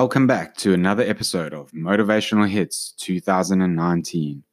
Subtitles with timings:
[0.00, 4.44] Welcome back to another episode of Motivational Hits 2019.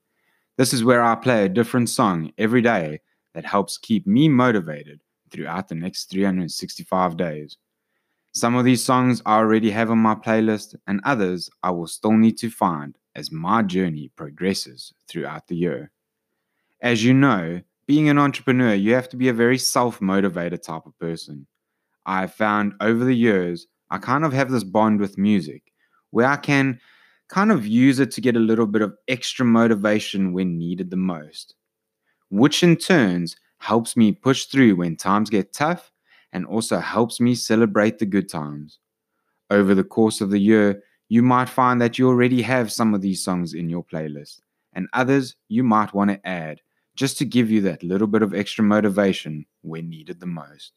[0.57, 3.02] This is where I play a different song every day
[3.36, 7.57] that helps keep me motivated throughout the next 365 days.
[8.32, 12.14] Some of these songs I already have on my playlist, and others I will still
[12.14, 15.91] need to find as my journey progresses throughout the year.
[16.82, 20.88] As you know, being an entrepreneur, you have to be a very self motivated type
[20.88, 21.46] of person.
[22.04, 25.71] I have found over the years, I kind of have this bond with music
[26.11, 26.81] where I can
[27.29, 30.97] kind of use it to get a little bit of extra motivation when needed the
[30.97, 31.55] most,
[32.30, 35.94] which in turns helps me push through when times get tough
[36.33, 38.80] and also helps me celebrate the good times.
[39.49, 42.99] Over the course of the year, you might find that you already have some of
[42.99, 44.41] these songs in your playlist,
[44.73, 46.59] and others you might want to add
[46.97, 50.73] just to give you that little bit of extra motivation when needed the most.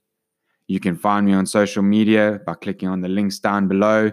[0.71, 4.13] You can find me on social media by clicking on the links down below.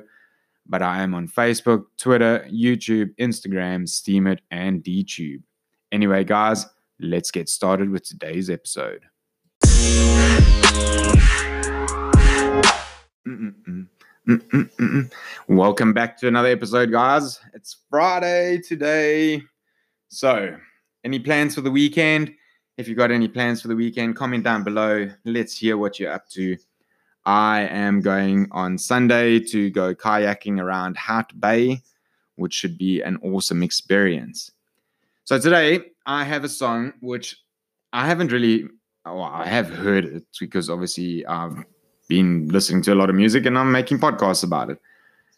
[0.66, 5.44] But I am on Facebook, Twitter, YouTube, Instagram, Steemit, and DTube.
[5.92, 6.66] Anyway, guys,
[6.98, 9.02] let's get started with today's episode.
[13.28, 13.88] Mm-mm-mm.
[14.26, 15.12] Mm-mm-mm.
[15.50, 17.38] Welcome back to another episode, guys.
[17.54, 19.42] It's Friday today.
[20.08, 20.56] So,
[21.04, 22.34] any plans for the weekend?
[22.78, 25.10] If you've got any plans for the weekend, comment down below.
[25.24, 26.58] Let's hear what you're up to.
[27.26, 31.82] I am going on Sunday to go kayaking around Hout Bay,
[32.36, 34.52] which should be an awesome experience.
[35.24, 37.38] So today I have a song which
[37.94, 38.66] I haven't really,
[39.06, 41.64] well, I have heard it because obviously I've
[42.10, 44.82] been listening to a lot of music and I'm making podcasts about it.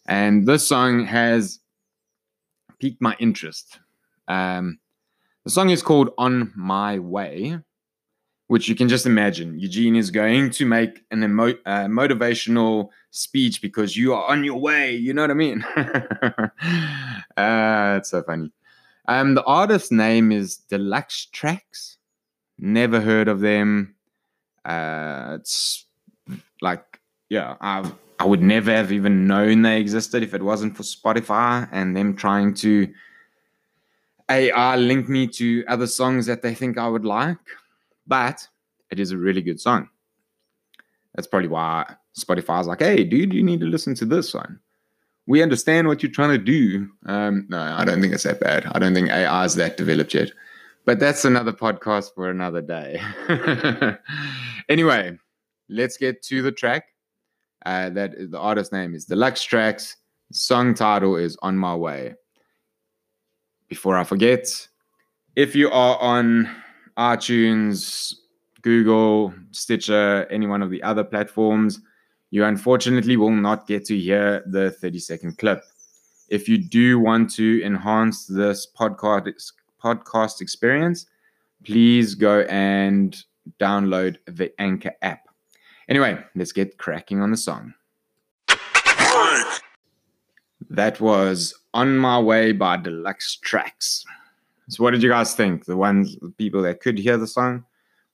[0.08, 1.60] And this song has
[2.80, 3.80] piqued my interest.
[4.28, 4.80] Um,
[5.48, 7.58] the song is called On My Way,
[8.48, 9.58] which you can just imagine.
[9.58, 14.60] Eugene is going to make an emo- uh, motivational speech because you are on your
[14.60, 14.94] way.
[14.94, 15.64] You know what I mean?
[15.64, 16.50] uh,
[17.98, 18.52] it's so funny.
[19.08, 21.98] Um, the artist's name is Deluxe Tracks.
[22.60, 23.96] Never heard of them.
[24.66, 25.86] Uh, it's
[26.62, 27.00] like,
[27.30, 31.70] yeah, I've, I would never have even known they existed if it wasn't for Spotify
[31.72, 32.94] and them trying to
[34.30, 37.38] AI link me to other songs that they think I would like,
[38.06, 38.48] but
[38.92, 39.90] it is a really good song.
[41.16, 44.60] That's probably why Spotify's like, hey, dude, you need to listen to this one.
[45.26, 46.90] We understand what you're trying to do.
[47.06, 48.66] Um, no, I don't think it's that bad.
[48.74, 50.32] I don't think AI is that developed yet.
[50.86, 53.02] But that's another podcast for another day.
[54.70, 55.18] anyway,
[55.68, 56.86] let's get to the track.
[57.66, 59.98] Uh, that the artist name is Deluxe Tracks.
[60.32, 62.16] Song title is On My Way
[63.68, 64.68] before I forget,
[65.36, 66.50] if you are on
[66.98, 68.14] iTunes,
[68.62, 71.80] Google, Stitcher, any one of the other platforms,
[72.32, 75.62] you unfortunately will not get to hear the 30 second clip.
[76.30, 79.52] If you do want to enhance this podcast
[79.82, 81.06] podcast experience,
[81.64, 83.16] please go and
[83.60, 85.28] download the Anchor app.
[85.88, 87.74] Anyway, let's get cracking on the song.
[90.70, 94.06] That was On My Way by Deluxe Tracks.
[94.70, 95.66] So, what did you guys think?
[95.66, 97.64] The ones, the people that could hear the song?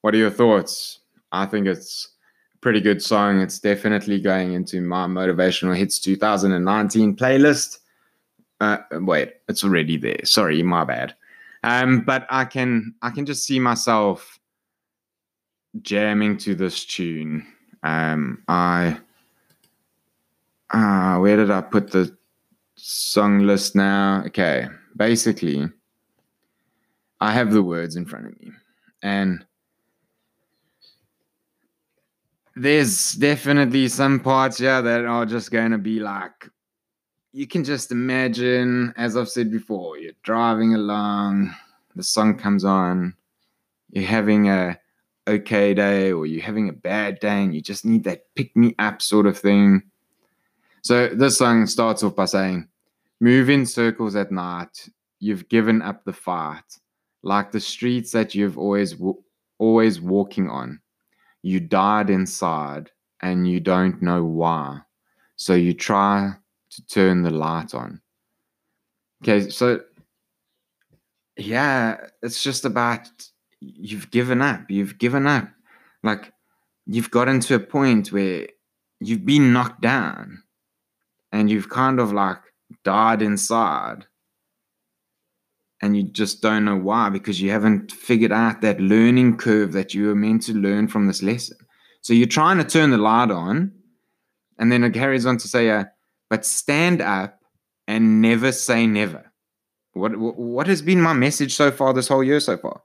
[0.01, 0.99] What are your thoughts?
[1.31, 2.09] I think it's
[2.53, 3.41] a pretty good song.
[3.41, 7.79] It's definitely going into my Motivational Hits 2019 playlist.
[8.61, 10.19] Uh, wait, it's already there.
[10.23, 11.15] Sorry, my bad.
[11.63, 14.39] Um, but I can I can just see myself
[15.81, 17.47] jamming to this tune.
[17.81, 18.99] Um, I
[20.71, 22.15] uh, where did I put the
[22.83, 24.23] song list now.
[24.27, 25.69] Okay, basically,
[27.21, 28.51] I have the words in front of me,
[29.01, 29.45] and
[32.55, 36.49] there's definitely some parts yeah that are just going to be like
[37.31, 41.51] you can just imagine as i've said before you're driving along
[41.95, 43.11] the song comes on
[43.91, 44.77] you're having a
[45.27, 48.75] okay day or you're having a bad day and you just need that pick me
[48.77, 49.81] up sort of thing
[50.83, 52.67] so this song starts off by saying
[53.23, 54.89] Move in circles at night.
[55.21, 56.65] You've given up the fight,
[57.21, 59.01] like the streets that you've always
[59.59, 60.81] always walking on.
[61.41, 62.91] You died inside
[63.21, 64.81] and you don't know why.
[65.37, 66.33] So you try
[66.71, 68.01] to turn the light on.
[69.23, 69.79] Okay, so
[71.37, 73.07] yeah, it's just about
[73.61, 74.69] you've given up.
[74.69, 75.47] You've given up.
[76.03, 76.33] Like
[76.85, 78.49] you've gotten to a point where
[78.99, 80.43] you've been knocked down
[81.31, 82.41] and you've kind of like
[82.83, 84.05] died inside
[85.83, 89.93] and you just don't know why because you haven't figured out that learning curve that
[89.93, 91.57] you were meant to learn from this lesson.
[91.99, 93.69] So you're trying to turn the light on,
[94.57, 95.83] and then it carries on to say, uh,
[96.29, 97.37] but stand up
[97.85, 99.29] and never say never.
[99.91, 102.81] What, what has been my message so far this whole year so far?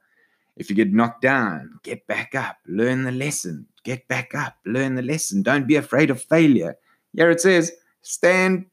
[0.57, 4.97] If you get knocked down, get back up, learn the lesson, get back up, learn
[4.97, 5.45] the lesson.
[5.45, 6.75] Don't be afraid of failure.
[7.13, 7.71] Here it says,
[8.03, 8.67] stand,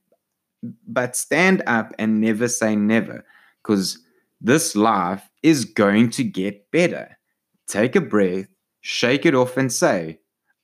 [0.87, 3.25] but stand up and never say never,
[3.61, 3.99] because
[4.41, 7.17] this life is going to get better.
[7.67, 8.47] Take a breath,
[8.81, 10.19] shake it off, and say,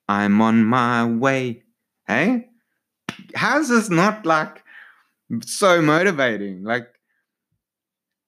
[0.07, 1.63] I'm on my way.
[2.07, 2.50] Hey?
[3.36, 4.63] How's this not like
[5.45, 6.63] so motivating?
[6.63, 6.88] Like,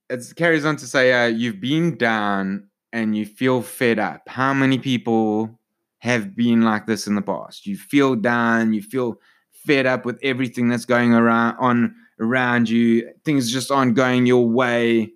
[0.10, 4.22] it carries on to say, uh, you've been down and you feel fed up.
[4.28, 5.60] How many people
[6.00, 7.66] have been like this in the past?
[7.66, 9.20] You feel down, you feel
[9.66, 13.10] fed up with everything that's going around on around you.
[13.26, 15.12] Things just aren't going your way.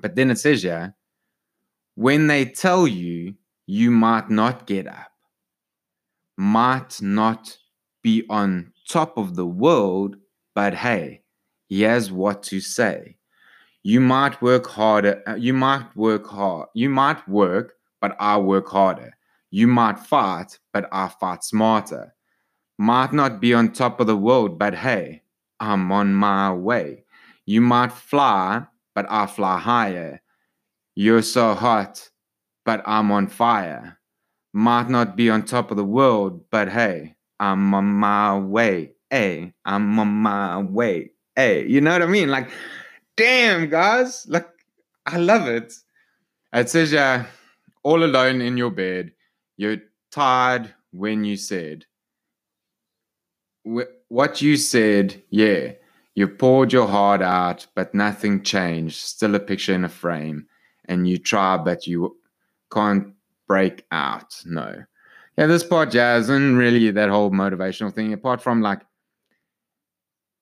[0.00, 0.90] But then it says, yeah,
[1.94, 3.34] when they tell you
[3.66, 5.12] you might not get up,
[6.36, 7.56] might not
[8.02, 10.16] be on top of the world,
[10.54, 11.22] but hey,
[11.68, 13.16] here's what to say.
[13.82, 18.68] You might work harder, uh, you might work hard, you might work, but I work
[18.68, 19.16] harder.
[19.50, 22.14] You might fight, but I fight smarter.
[22.80, 25.20] Might not be on top of the world, but hey,
[25.60, 27.04] I'm on my way.
[27.44, 30.22] You might fly, but I fly higher.
[30.94, 32.08] You're so hot,
[32.64, 33.98] but I'm on fire.
[34.54, 38.94] Might not be on top of the world, but hey, I'm on my way.
[39.10, 41.10] Hey, I'm on my way.
[41.36, 42.30] Hey, you know what I mean?
[42.30, 42.48] Like,
[43.14, 44.24] damn, guys.
[44.26, 44.48] Like,
[45.04, 45.74] I love it.
[46.54, 47.26] It says, yeah,
[47.82, 49.12] all alone in your bed.
[49.58, 51.84] You're tired when you said,
[53.64, 55.72] what you said, yeah,
[56.14, 58.96] you poured your heart out, but nothing changed.
[58.96, 60.46] Still a picture in a frame.
[60.86, 62.16] And you try, but you
[62.72, 63.14] can't
[63.46, 64.34] break out.
[64.44, 64.74] No.
[65.36, 68.82] Yeah, this part, jazz, and really that whole motivational thing, apart from like,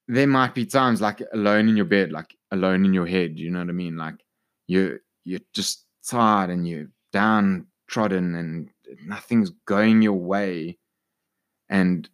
[0.08, 3.50] there might be times like alone in your bed, like alone in your head, you
[3.50, 3.96] know what I mean?
[3.96, 4.14] Like
[4.66, 8.70] you're you're just tired and you're downtrodden and
[9.04, 10.78] nothing's going your way.
[11.68, 12.08] And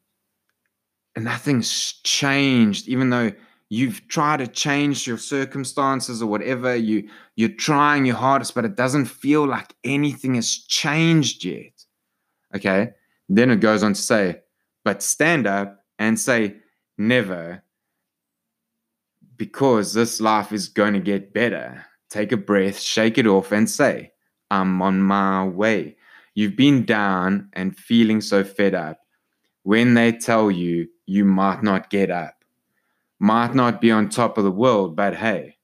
[1.17, 3.33] and nothing's changed, even though
[3.69, 8.77] you've tried to change your circumstances or whatever you you're trying your hardest but it
[8.77, 11.73] doesn't feel like anything has changed yet
[12.55, 12.93] okay?
[13.29, 14.41] Then it goes on to say
[14.85, 16.57] but stand up and say
[16.99, 17.63] never
[19.37, 21.85] because this life is going to get better.
[22.11, 24.13] Take a breath shake it off and say
[24.51, 25.97] i'm on my way
[26.35, 29.04] you've been down and feeling so fed up
[29.65, 32.45] when they tell you you might not get up,
[33.19, 35.57] might not be on top of the world, but hey,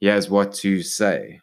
[0.00, 1.40] here's what to say.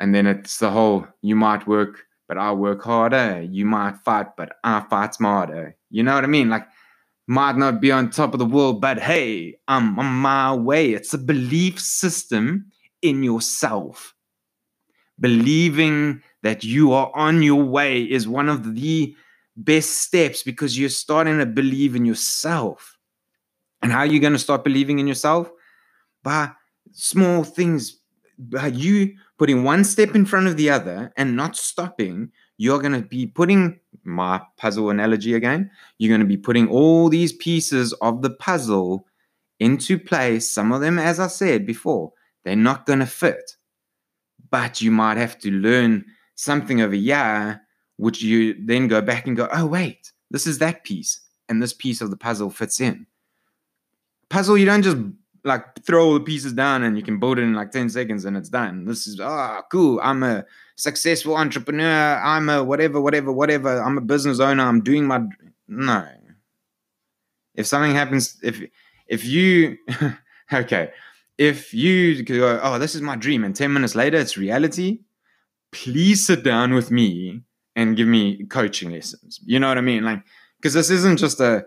[0.00, 3.40] And then it's the whole you might work, but I work harder.
[3.42, 5.76] You might fight, but I fight smarter.
[5.90, 6.50] You know what I mean?
[6.50, 6.66] Like,
[7.26, 10.92] might not be on top of the world, but hey, I'm on my way.
[10.92, 12.72] It's a belief system
[13.02, 14.14] in yourself.
[15.20, 19.14] Believing that you are on your way is one of the
[19.58, 22.96] best steps because you're starting to believe in yourself.
[23.82, 25.50] And how are you going to start believing in yourself?
[26.22, 26.50] By
[26.92, 27.98] small things,
[28.38, 32.30] by you putting one step in front of the other and not stopping.
[32.56, 35.70] You're going to be putting my puzzle analogy again.
[35.98, 39.06] You're going to be putting all these pieces of the puzzle
[39.60, 40.50] into place.
[40.50, 42.12] Some of them, as I said before,
[42.44, 43.56] they're not going to fit.
[44.50, 47.60] But you might have to learn something over here
[47.98, 51.20] which you then go back and go, oh, wait, this is that piece.
[51.48, 53.06] And this piece of the puzzle fits in.
[54.30, 54.96] Puzzle, you don't just
[55.44, 58.24] like throw all the pieces down and you can build it in like 10 seconds
[58.24, 58.84] and it's done.
[58.84, 60.00] This is, ah, oh, cool.
[60.02, 60.44] I'm a
[60.76, 62.20] successful entrepreneur.
[62.22, 63.82] I'm a whatever, whatever, whatever.
[63.82, 64.62] I'm a business owner.
[64.62, 65.22] I'm doing my.
[65.66, 66.06] No.
[67.54, 68.62] If something happens, if,
[69.08, 69.76] if you,
[70.52, 70.90] okay,
[71.36, 75.00] if you go, oh, this is my dream, and 10 minutes later it's reality,
[75.72, 77.42] please sit down with me
[77.78, 79.38] and give me coaching lessons.
[79.44, 80.02] You know what I mean?
[80.02, 80.24] Like,
[80.56, 81.64] because this isn't just a,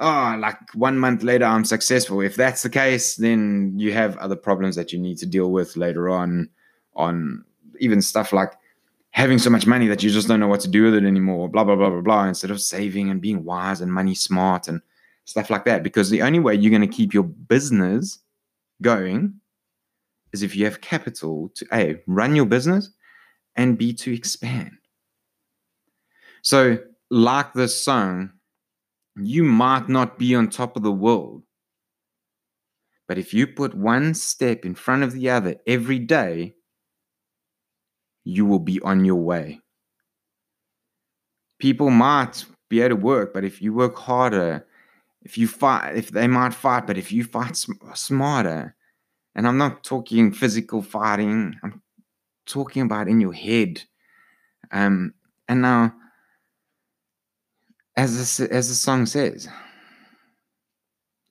[0.00, 2.20] oh, like one month later I'm successful.
[2.20, 5.76] If that's the case, then you have other problems that you need to deal with
[5.76, 6.48] later on,
[6.96, 7.44] on
[7.78, 8.54] even stuff like
[9.10, 11.48] having so much money that you just don't know what to do with it anymore,
[11.48, 14.80] blah, blah, blah, blah, blah, instead of saving and being wise and money smart and
[15.26, 15.84] stuff like that.
[15.84, 18.18] Because the only way you're going to keep your business
[18.82, 19.40] going
[20.32, 22.90] is if you have capital to A, run your business
[23.54, 24.72] and B, to expand.
[26.42, 26.78] So,
[27.10, 28.32] like this song,
[29.16, 31.42] you might not be on top of the world.
[33.08, 36.54] But if you put one step in front of the other every day,
[38.24, 39.60] you will be on your way.
[41.58, 44.66] People might be able to work, but if you work harder,
[45.22, 48.74] if you fight, if they might fight, but if you fight sm- smarter,
[49.34, 51.82] and I'm not talking physical fighting, I'm
[52.46, 53.82] talking about in your head.
[54.72, 55.14] Um,
[55.48, 55.94] and now,
[57.96, 59.48] as the, as the song says,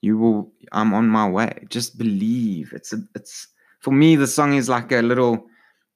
[0.02, 0.52] you will.
[0.72, 1.66] I'm on my way.
[1.70, 2.74] Just believe.
[2.74, 2.98] It's a.
[3.16, 3.48] It's
[3.80, 4.16] for me.
[4.16, 5.48] The song is like a little.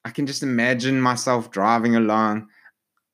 [0.05, 2.47] I can just imagine myself driving along.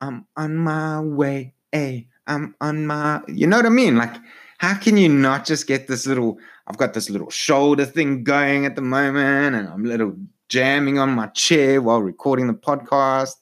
[0.00, 1.54] I'm on my way.
[1.72, 3.22] Hey, I'm on my.
[3.28, 3.96] You know what I mean?
[3.96, 4.16] Like
[4.58, 8.66] how can you not just get this little i've got this little shoulder thing going
[8.66, 10.14] at the moment and i'm little
[10.48, 13.34] jamming on my chair while recording the podcast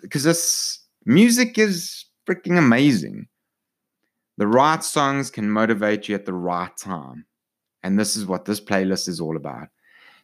[0.00, 3.26] because this music is freaking amazing.
[4.36, 7.24] The right songs can motivate you at the right time.
[7.82, 9.68] And this is what this playlist is all about.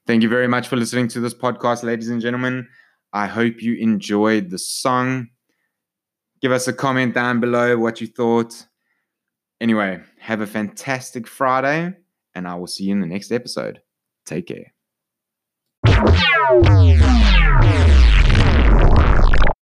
[0.07, 2.69] Thank you very much for listening to this podcast ladies and gentlemen.
[3.13, 5.29] I hope you enjoyed the song.
[6.43, 8.67] Give us a comment down below what you thought.
[9.61, 11.95] Anyway, have a fantastic Friday,
[12.35, 13.81] and I will see you in the next episode.
[14.27, 14.73] Take care.